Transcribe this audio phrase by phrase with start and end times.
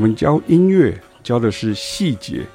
[0.00, 2.46] 我们教音乐教的是细节，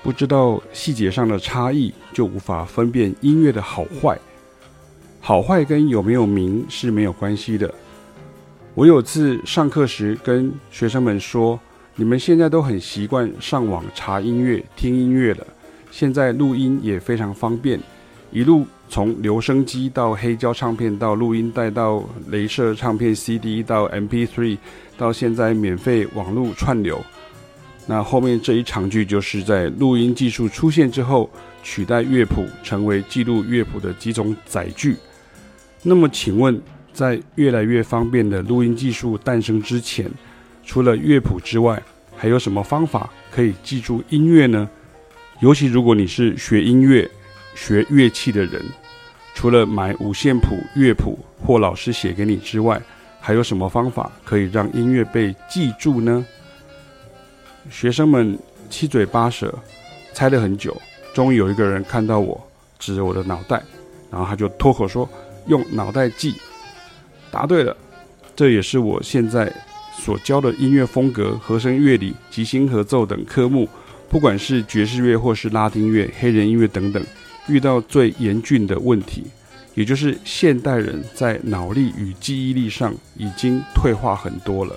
[0.00, 4.16] 不知道细节上的差异，就无法分辨音乐的好坏。
[5.20, 7.74] 好坏跟有没有名是没有关系的。
[8.74, 11.58] 我有次上课时跟学生们说
[11.96, 15.44] ：“你们现在都很习惯上网查音乐、听音乐了，
[15.90, 17.80] 现在录音也非常方便，
[18.30, 24.58] 一路从留声机到黑胶唱片，到录音带，到镭射唱片 CD，到 MP3，
[24.98, 27.02] 到现在免费网络串流。
[27.86, 31.30] 那后面这一长句就是在录音技术出现之后，
[31.62, 34.94] 取代乐谱成为记录乐谱的几种载具。”
[35.82, 36.60] 那么，请问，
[36.92, 40.10] 在越来越方便的录音技术诞生之前，
[40.62, 41.82] 除了乐谱之外，
[42.14, 44.68] 还有什么方法可以记住音乐呢？
[45.40, 47.10] 尤其如果你是学音乐、
[47.54, 48.62] 学乐器的人，
[49.34, 52.80] 除了买五线谱、乐谱或老师写给你之外，
[53.20, 56.24] 还有什么方法可以让音乐被记住呢？
[57.70, 58.38] 学生们
[58.68, 59.54] 七嘴八舌，
[60.12, 60.76] 猜了很久，
[61.14, 62.40] 终于有一个人看到我，
[62.78, 63.62] 指着我的脑袋，
[64.10, 65.08] 然后他就脱口说。
[65.48, 66.36] 用脑袋记，
[67.32, 67.76] 答对了。
[68.36, 69.52] 这也是我现在
[69.92, 73.68] 所教的音乐风格、和声乐理、即兴合奏等科目，
[74.08, 77.04] 不管是爵士乐或是拉丁乐、黑人音乐等等，
[77.48, 79.24] 遇到最严峻的问题，
[79.74, 84.74] 也就是现代人在脑力与记忆力上已经退化很多了。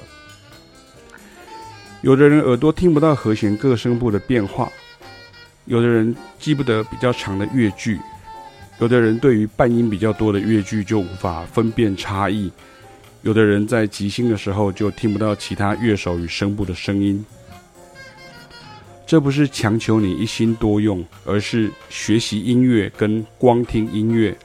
[2.02, 4.72] 有的人耳朵听不到和弦各声部的变化，
[5.66, 8.00] 有的人记不得比较长的乐句。
[8.80, 12.52] 有的人对于半音比较多的乐句就无法分辨差异，
[13.22, 17.26] 有的人在即兴的时候就听不到其他乐手与声部的声音。
[19.08, 24.36] 这不是强求你一心多用，而是学习音乐跟光听音乐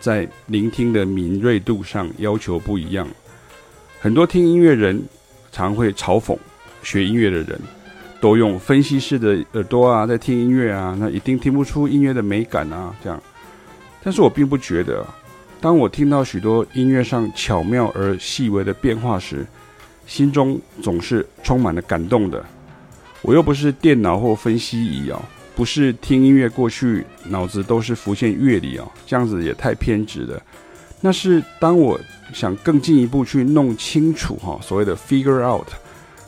[0.00, 3.06] 在聆听的敏锐度上要求不一样。
[4.00, 5.02] 很多听音乐人
[5.52, 6.36] 常会嘲讽
[6.82, 7.60] 学音乐的人，
[8.18, 13.22] 都用分析式的耳朵啊在听音乐啊，那一定听不出音乐的美感啊，这样。
[14.02, 15.06] 但是我并不觉得，
[15.60, 19.44] 当我听到许多音乐上巧妙而细微的变化时，
[20.06, 22.42] 心中总是充满了感动的。
[23.22, 25.20] 我又不是电脑或分析仪哦，
[25.54, 30.40] 不是听音乐过去脑子都是浮现乐理哦，这样子也太偏执了。
[31.00, 32.00] 那是当我
[32.32, 35.66] 想更进一步去弄清楚哈，所谓的 figure out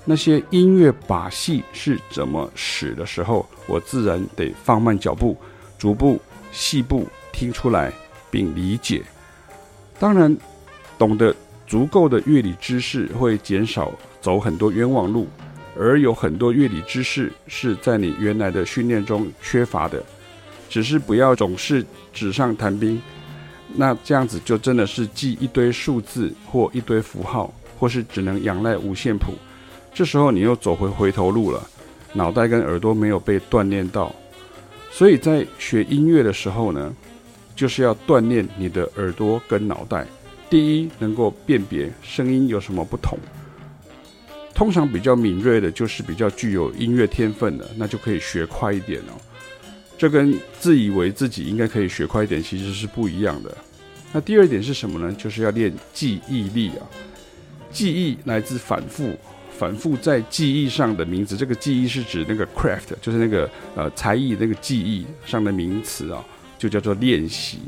[0.04, 5.36] 那些音乐把戏是怎么使的时候，我自然得放慢脚步，
[5.78, 6.20] 逐步
[6.52, 7.06] 细步。
[7.30, 7.92] 听出来
[8.32, 9.00] 并理解，
[9.96, 10.36] 当然，
[10.98, 11.32] 懂得
[11.68, 15.28] 足够的乐理知识会减少走很多冤枉路，
[15.78, 20.02] 而有很多乐理知识是在你原来的训练中缺乏的。
[20.68, 23.00] 只是不要总是纸上谈兵，
[23.74, 29.32] 那这样子就真的是记一堆数字或一堆符号，或是只能仰赖五线谱。
[29.94, 31.66] 这时候你又走回回头路了，
[32.12, 34.14] 脑袋跟耳朵没有被锻炼到。
[34.90, 36.94] 所以在学音乐的时候呢，
[37.56, 40.06] 就是要锻炼你的耳朵跟脑袋。
[40.50, 43.18] 第一，能够辨别声音有什么不同。
[44.58, 49.14] 通常比较敏锐的，就是比较具有音乐天分的，那就可以学快一点哦。
[49.96, 53.56] 这跟自以为自己应该可以学快一点，其实是不一样的。
[54.12, 55.14] 那第二点是什么呢？
[55.16, 56.82] 就是要练记忆力啊。
[57.70, 59.16] 记忆来自反复，
[59.56, 61.36] 反复在记忆上的名词。
[61.36, 66.24] 这个记忆是指那个 craft，就是那个呃才艺那个记忆上的名词啊。
[66.58, 67.60] 就叫做练习，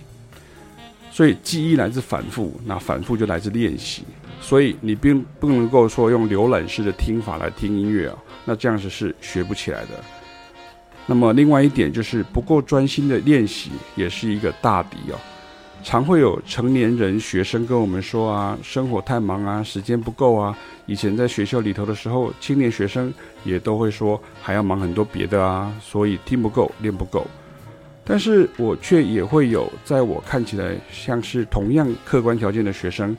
[1.21, 4.05] 所以记忆来自反复，那反复就来自练习。
[4.41, 8.17] 所以你并不能够说用浏览式的听法来听音乐啊，
[8.47, 9.89] 那这样子是学不起来的。
[11.05, 15.19] 那么另外一点就是不够专心的练习，也是一个大敌哦。
[15.85, 20.57] 常会有成年人学生跟我们说啊，生活太忙啊，时间不够啊。
[20.87, 23.13] 以前在学校里头的时候，青年学生
[23.45, 27.27] 也都会说还要忙很多别的啊，所以听不够，练不够。
[28.05, 33.17] 但是我却也会有，在我看起来像是同样客观条件的学生，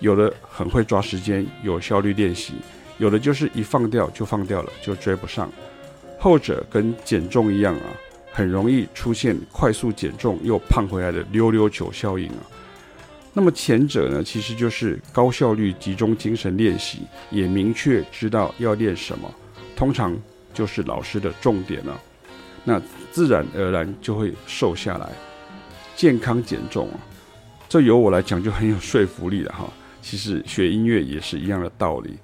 [0.00, 2.54] 有的很会抓时间，有效率练习，
[2.98, 5.50] 有的就是一放掉就放掉了，就追不上。
[6.18, 7.86] 后者跟减重一样啊，
[8.32, 12.42] 很容易出现快速减重又胖回来的溜溜球效应啊。
[13.32, 17.00] 那么前者呢，其实就是高效率集中精神练习，
[17.30, 19.32] 也明确知道要练什么，
[19.74, 20.14] 通常
[20.52, 22.00] 就是老师的重点了。
[22.64, 22.80] 那
[23.12, 25.08] 自然而然就会瘦下来，
[25.94, 26.98] 健康减重啊，
[27.68, 29.70] 这由我来讲就很有说服力了哈。
[30.00, 32.18] 其实学音乐也是一样的道理，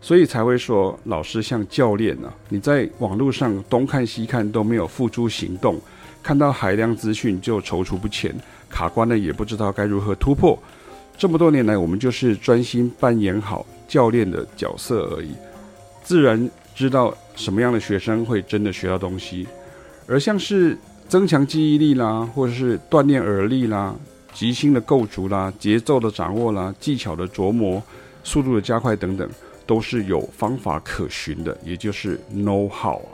[0.00, 2.32] 所以才会说老师像教练呢。
[2.48, 5.80] 你在网络上东看西看都没有付诸行动，
[6.22, 8.34] 看到海量资讯就踌躇不前，
[8.68, 10.58] 卡关了也不知道该如何突破。
[11.16, 15.30] 这么多年来，我们就是专心扮演好教练的角色而已。
[16.02, 19.46] 自然知道什么样的学生会真的学到东西。
[20.06, 20.76] 而像是
[21.08, 23.94] 增强记忆力啦，或者是锻炼耳力啦、
[24.32, 27.82] 即兴的构筑啦、节奏的掌握啦、技巧的琢磨、
[28.22, 29.28] 速度的加快等等，
[29.66, 33.10] 都是有方法可循的，也就是 know how 啊。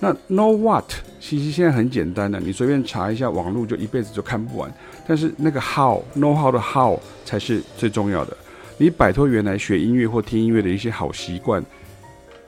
[0.00, 0.90] 那 know what
[1.20, 4.72] 其实现在很简单的，你随便查一下网络，就一辈子就看不完。
[5.06, 8.36] 但是那个 how know how 的 how 才是最重要的。
[8.78, 11.62] 你摆脱原来学音乐或听音乐的一些好习惯，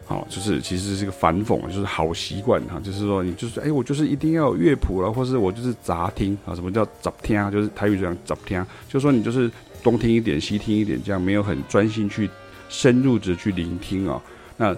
[0.04, 7.50] 好，就是其实是一个反讽，就是好习惯哈，就是说你就是哎，我就是一定要有乐谱了，或是我就是杂听啊，什么叫杂听啊？
[7.50, 9.50] 就是台语这样杂听，就是说你就是
[9.82, 12.28] 东听一点西听一点，这样没有很专心去
[12.68, 14.20] 深入的去聆听啊，
[14.56, 14.76] 那。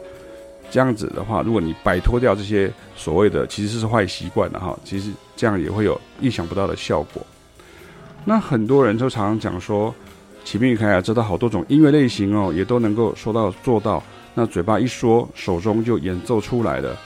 [0.71, 7.25] 这样子的话，如果你摆脱掉这些所谓的其实是坏习惯的哈，其实这样也会有意想不到的效果。
[8.25, 9.95] 那很多人都常常讲说，
[10.43, 14.03] 启明与凯雅知道好多种音乐类型哦，也都能够说到做到。
[14.35, 16.97] 那嘴巴一说，手中就演奏出来了。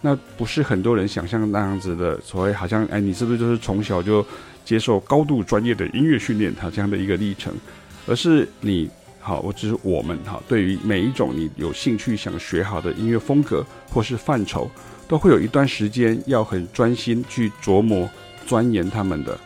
[0.00, 4.24] 那不是很多人想象那样子的，所谓好像哎，你是不是就是从小就
[4.64, 7.52] 接受高度专业的音乐训练，他这样的一个历程，
[8.06, 8.88] 而是你。
[9.18, 14.70] 好，我只是我们哈，对于每一种你有兴趣想学好的音乐风格或是范畴，
[15.08, 18.08] 都会有一段时间要很专心去琢磨
[18.46, 19.36] 钻研他们的。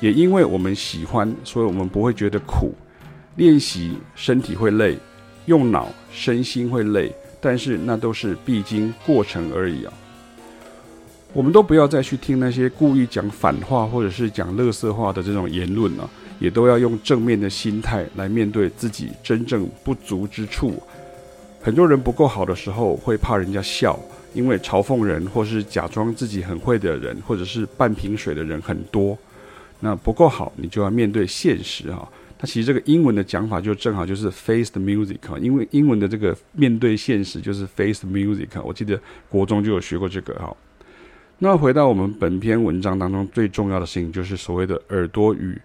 [0.00, 2.74] 也因为我们喜欢，所以我们不会觉得苦。
[3.36, 4.98] 练习身体会累，
[5.46, 9.92] 用脑身心会累，但是那都是必经过程而已啊。
[11.32, 16.08] 我们都不要再去听那些故意讲反话或者是讲垃圾话的这种言论了。
[16.40, 20.82] 也都要用正面的心态来面对自己真正不足之处。
[21.60, 24.00] 很多人不够好的时候会怕人家笑，
[24.32, 29.18] 因为嘲讽人或是假装自己很会的人，或者是半瓶水的人很多。
[29.80, 32.08] 那不够好，你就要面对现实哈。
[32.40, 38.48] 它其实这个英文的讲法就正好就是 face the music，因为英文的这个面对现实就是 face the music。
[38.64, 38.98] 我记得
[39.28, 40.56] 国中就有学过这个哈。
[41.38, 45.60] 那回到我们本篇文章当中最重要的事情，就是所谓的耳朵与。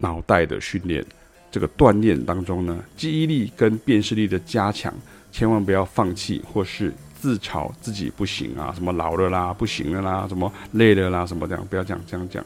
[0.00, 1.04] 脑袋的训练，
[1.50, 4.94] 这个锻炼当中呢，记忆力跟辨识力的加强，
[5.32, 12.44] 千万不要放弃，或是自嘲自己不行啊，什么老了啦，不行了啦，什么累了啦，什么这样，不要这样这样讲。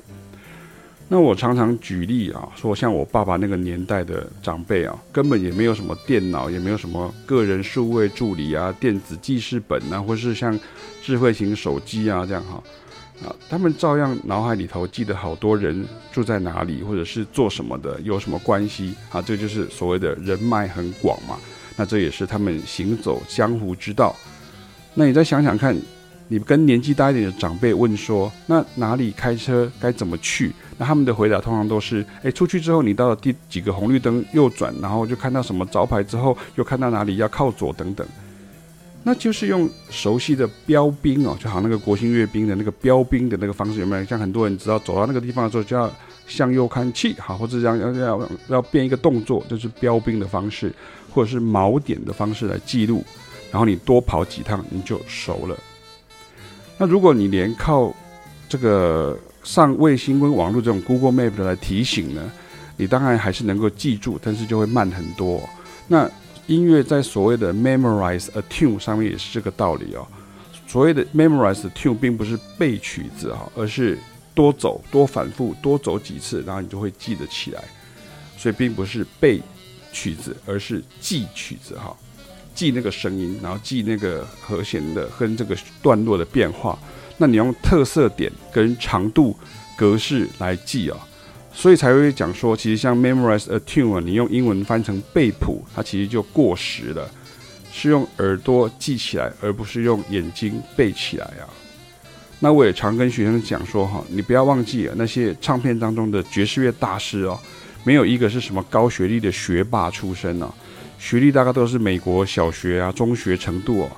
[1.13, 10.59] 那我常常举例啊，说像我爸爸那个年代的长辈啊，根本也没有什么电脑，也没有什么个人数位助理啊，电子记事本啊，或是像
[11.03, 12.55] 智慧型手机啊这样哈。
[13.23, 19.21] 啊，他们照样脑海里头记得好多人住在哪里，或者是做什么的，有什么关系啊？
[19.21, 21.37] 这就是所谓的人脉很广嘛。
[21.77, 24.17] 那这也是他们行走江湖之道。
[24.95, 25.77] 那你再想想看，
[26.33, 30.51] 你跟年纪大一点的长辈问说，那哪里开车该怎么去？
[30.79, 38.07] 那他们的回答通常都是：哎，出去之后你到了第几个红绿灯右转，然后就看到什么招牌之后，又看到哪里要靠左等等。
[39.03, 44.05] 那就是用熟悉的标兵哦，就好像那个国庆阅兵的那个标兵的那个方式，有没有？
[44.07, 45.93] 像很多人知道走到那个地方的时候就要
[46.27, 50.73] 向右看齐，好，或者这样要要要变一个动作，就是标兵的方式，
[51.11, 53.05] 或者是锚点的方式来记录，
[53.51, 55.55] 然后你多跑几趟你就熟了。
[56.79, 57.95] 那如果你连靠
[58.49, 62.31] 这个上卫星跟网络这种 Google Map 来提醒呢，
[62.77, 65.41] 你当然还是能够记住，但是就会慢很多。
[65.87, 66.11] 那
[66.47, 70.07] 音乐在所谓的 memorize a tune 上面也是这个道理哦。
[70.67, 73.99] 所谓的 memorize a tune 并不是背曲子哈，而是
[74.35, 77.63] 多走、多反复、多走几次，然后你就会记得起来。
[78.37, 79.41] 所以并不是背
[79.93, 81.97] 曲子，而是记曲子哈，
[82.55, 86.79] 记那个声音，然后记那个和弦的跟这个段落的变化。
[87.19, 89.37] 那你用特色点跟长度
[89.77, 90.97] 格式来记啊。
[91.55, 97.11] 所以才会讲说，其实像 memorize a tune 你用英文翻成背谱，它其实就过时了，
[97.71, 101.45] 是用耳朵记起来，而不是用眼睛背起来啊。
[102.41, 107.39] 那我也常跟学生讲说，哈，你不要忘记了那些唱片当中的爵士乐大师哦，
[107.85, 110.51] 没有一个是什么高学历的学霸出身哦，
[111.03, 113.91] 学历大概都是美国小学啊、中学程度哦。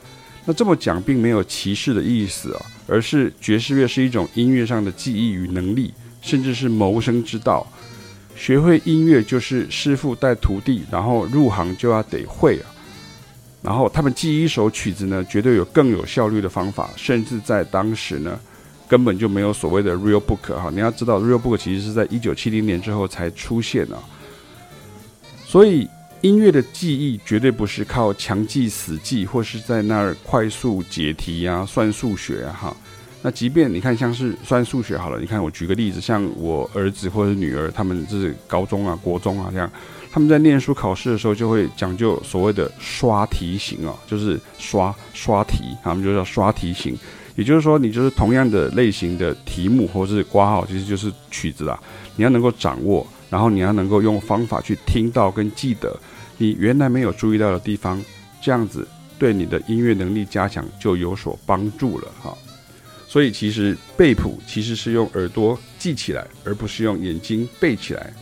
[0.47, 5.93] 那这么讲并没有歧视的意思啊，而是爵士乐是一种音乐上的技艺与能力。
[6.23, 7.67] 甚至是谋生之道，
[8.35, 12.65] 学会音乐就是师傅带徒弟，然后入行就要得会啊。
[13.61, 18.41] 然后他们记一首曲子呢，绝对有更有效率的方法，甚至在当时呢，
[18.89, 20.71] 根本就没有所谓的 real book 哈。
[20.73, 24.01] 你要知道，real book 其实是在一九七零年之后才出现啊。
[25.45, 25.87] 所以
[26.25, 32.77] 音乐的记忆绝对不是靠强记死记，或是在那儿快速解题呀、啊、算数学啊哈。
[33.21, 39.71] 那即便你看，像是算数学好了，你看我举个例子，像我儿子或者女儿，他们就是高中啊、国中啊这样，
[40.11, 46.97] 他们在念书考试的时候就会讲究所谓的刷题型啊，就是刷刷题，他们就叫刷题型。
[47.37, 51.79] 也就是说，你就是同样的类型的题目或者是括号，其实就是曲子啦。
[52.17, 55.99] 你要能够掌握，然后你要能够用方法去听到跟记得
[56.39, 58.03] 你原来没有注意到的地方，
[58.43, 58.87] 这样子
[59.19, 62.37] 对你的音乐能力加强就有所帮助了哈。
[63.09, 68.13] 所以其实背谱其实是用耳朵记起来，而不是用眼睛背起来。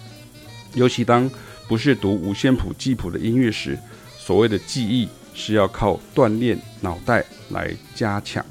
[0.75, 1.30] 尤其当
[1.66, 3.78] 不是读五线谱记谱的音乐时，
[4.18, 8.44] 所谓的记忆是要靠锻炼脑袋来加强。